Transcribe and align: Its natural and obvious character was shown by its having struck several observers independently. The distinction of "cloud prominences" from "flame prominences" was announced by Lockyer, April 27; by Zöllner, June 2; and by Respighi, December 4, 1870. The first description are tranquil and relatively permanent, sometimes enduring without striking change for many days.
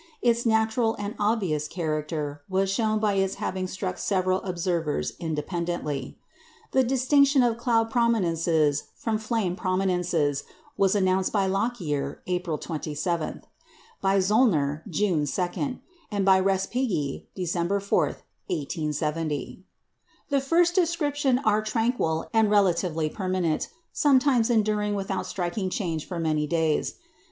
Its 0.23 0.47
natural 0.47 0.95
and 0.97 1.13
obvious 1.19 1.67
character 1.67 2.41
was 2.49 2.71
shown 2.71 2.97
by 2.97 3.13
its 3.13 3.35
having 3.35 3.67
struck 3.67 3.99
several 3.99 4.41
observers 4.41 5.13
independently. 5.19 6.17
The 6.71 6.83
distinction 6.83 7.43
of 7.43 7.59
"cloud 7.59 7.91
prominences" 7.91 8.85
from 8.95 9.19
"flame 9.19 9.55
prominences" 9.55 10.43
was 10.75 10.95
announced 10.95 11.31
by 11.31 11.45
Lockyer, 11.45 12.23
April 12.25 12.57
27; 12.57 13.43
by 14.01 14.17
Zöllner, 14.17 14.81
June 14.89 15.27
2; 15.27 15.77
and 16.09 16.25
by 16.25 16.41
Respighi, 16.41 17.25
December 17.35 17.79
4, 17.79 18.05
1870. 18.47 19.63
The 20.29 20.41
first 20.41 20.73
description 20.73 21.37
are 21.45 21.61
tranquil 21.61 22.27
and 22.33 22.49
relatively 22.49 23.07
permanent, 23.07 23.69
sometimes 23.93 24.49
enduring 24.49 24.95
without 24.95 25.27
striking 25.27 25.69
change 25.69 26.07
for 26.07 26.17
many 26.19 26.47
days. 26.47 26.95